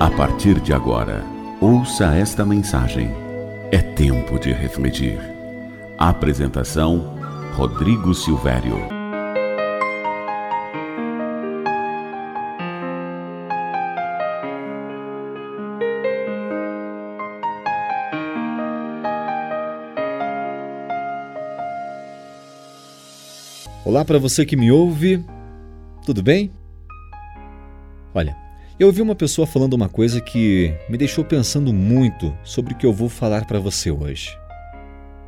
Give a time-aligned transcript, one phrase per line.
[0.00, 1.24] A partir de agora,
[1.60, 3.10] ouça esta mensagem.
[3.72, 5.18] É tempo de refletir.
[5.98, 7.18] Apresentação:
[7.56, 8.76] Rodrigo Silvério.
[23.84, 25.24] Olá para você que me ouve,
[26.04, 26.50] tudo bem?
[28.14, 28.36] Olha,
[28.78, 32.84] eu ouvi uma pessoa falando uma coisa que me deixou pensando muito sobre o que
[32.84, 34.36] eu vou falar para você hoje.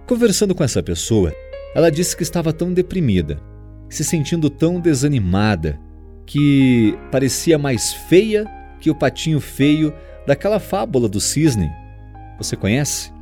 [0.07, 1.33] Conversando com essa pessoa,
[1.75, 3.41] ela disse que estava tão deprimida,
[3.89, 5.79] se sentindo tão desanimada,
[6.27, 8.45] que parecia mais feia
[8.81, 9.95] que o patinho feio
[10.27, 11.70] daquela fábula do cisne.
[12.39, 13.12] Você conhece?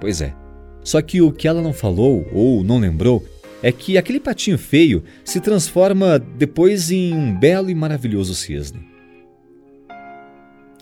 [0.00, 0.34] Pois é.
[0.82, 3.24] Só que o que ela não falou ou não lembrou
[3.62, 8.80] é que aquele patinho feio se transforma depois em um belo e maravilhoso cisne.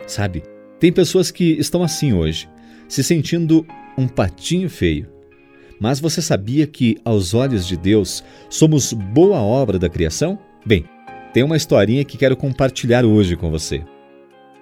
[0.07, 0.43] Sabe,
[0.79, 2.49] tem pessoas que estão assim hoje,
[2.89, 5.09] se sentindo um patinho feio.
[5.81, 10.39] Mas você sabia que, aos olhos de Deus, somos boa obra da criação?
[10.65, 10.85] Bem,
[11.33, 13.83] tem uma historinha que quero compartilhar hoje com você.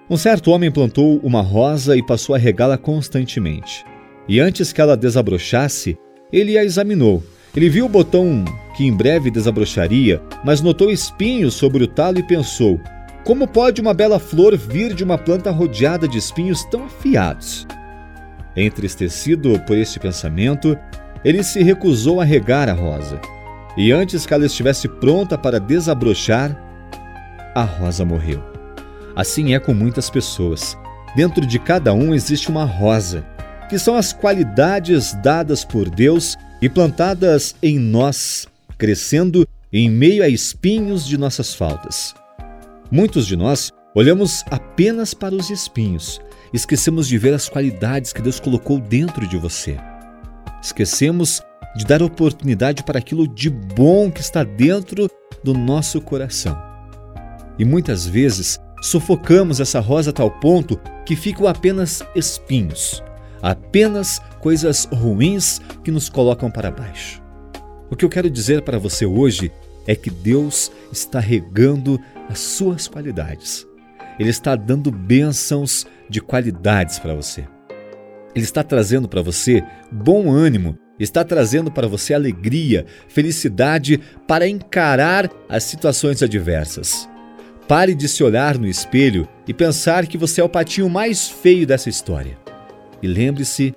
[0.09, 3.85] Um certo homem plantou uma rosa e passou a regá-la constantemente.
[4.27, 5.97] E antes que ela desabrochasse,
[6.31, 7.23] ele a examinou
[7.55, 8.43] ele viu o botão
[8.75, 12.79] que em breve desabrocharia, mas notou espinhos sobre o talo e pensou:
[13.23, 17.65] como pode uma bela flor vir de uma planta rodeada de espinhos tão afiados?
[18.55, 20.77] Entristecido por este pensamento,
[21.23, 23.19] ele se recusou a regar a rosa.
[23.77, 26.55] E antes que ela estivesse pronta para desabrochar,
[27.55, 28.43] a rosa morreu.
[29.15, 30.77] Assim é com muitas pessoas.
[31.15, 33.23] Dentro de cada um existe uma rosa,
[33.69, 36.32] que são as qualidades dadas por Deus
[36.63, 38.47] e plantadas em nós,
[38.77, 42.15] crescendo em meio a espinhos de nossas faltas.
[42.89, 46.21] Muitos de nós olhamos apenas para os espinhos,
[46.53, 49.77] esquecemos de ver as qualidades que Deus colocou dentro de você.
[50.61, 51.41] Esquecemos
[51.75, 55.09] de dar oportunidade para aquilo de bom que está dentro
[55.43, 56.57] do nosso coração.
[57.59, 63.03] E muitas vezes sufocamos essa rosa a tal ponto que ficam apenas espinhos,
[63.41, 67.23] apenas coisas ruins que nos colocam para baixo.
[67.89, 69.49] O que eu quero dizer para você hoje
[69.87, 71.97] é que Deus está regando
[72.29, 73.65] as suas qualidades.
[74.19, 77.47] Ele está dando bênçãos de qualidades para você.
[78.35, 85.31] Ele está trazendo para você bom ânimo, está trazendo para você alegria, felicidade para encarar
[85.47, 87.07] as situações adversas.
[87.65, 91.65] Pare de se olhar no espelho e pensar que você é o patinho mais feio
[91.65, 92.37] dessa história.
[93.01, 93.73] E lembre-se,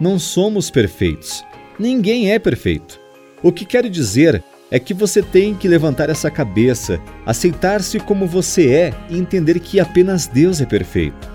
[0.00, 1.44] não somos perfeitos.
[1.78, 2.98] Ninguém é perfeito.
[3.42, 8.70] O que quero dizer é que você tem que levantar essa cabeça, aceitar-se como você
[8.70, 11.28] é e entender que apenas Deus é perfeito.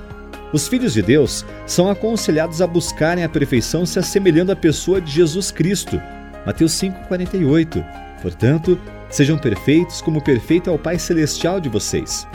[0.53, 5.11] Os filhos de Deus são aconselhados a buscarem a perfeição se assemelhando à pessoa de
[5.11, 6.01] Jesus Cristo.
[6.45, 7.83] Mateus 5:48.
[8.21, 12.25] Portanto, sejam perfeitos como perfeito é o Pai celestial de vocês.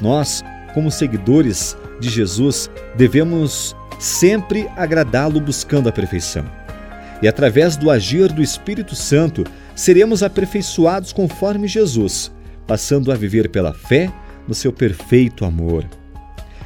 [0.00, 6.44] Nós, como seguidores de Jesus, devemos sempre agradá-lo buscando a perfeição.
[7.22, 9.44] E através do agir do Espírito Santo,
[9.76, 12.32] seremos aperfeiçoados conforme Jesus,
[12.66, 14.12] passando a viver pela fé
[14.48, 15.88] no seu perfeito amor.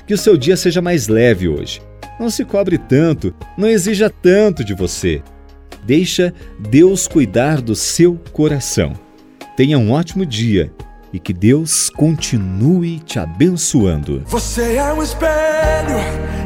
[0.06, 1.82] Que o seu dia seja mais leve hoje.
[2.18, 5.22] Não se cobre tanto, não exija tanto de você.
[5.84, 6.32] Deixa
[6.70, 8.94] Deus cuidar do seu coração.
[9.58, 10.72] Tenha um ótimo dia
[11.12, 14.22] e que Deus continue te abençoando.
[14.26, 16.45] Você é um espelho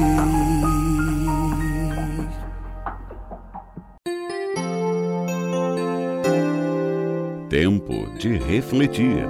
[7.51, 9.27] Tempo de refletir.